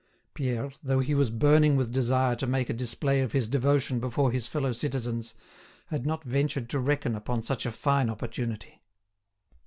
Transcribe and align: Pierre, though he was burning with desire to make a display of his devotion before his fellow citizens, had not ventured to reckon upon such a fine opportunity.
Pierre, 0.33 0.71
though 0.81 0.99
he 0.99 1.13
was 1.13 1.29
burning 1.29 1.75
with 1.75 1.91
desire 1.93 2.35
to 2.37 2.47
make 2.47 2.71
a 2.71 2.73
display 2.73 3.21
of 3.21 3.33
his 3.33 3.47
devotion 3.47 3.99
before 3.99 4.31
his 4.31 4.47
fellow 4.47 4.71
citizens, 4.71 5.35
had 5.89 6.07
not 6.07 6.23
ventured 6.23 6.71
to 6.71 6.79
reckon 6.79 7.13
upon 7.13 7.43
such 7.43 7.67
a 7.67 7.71
fine 7.71 8.09
opportunity. 8.09 8.81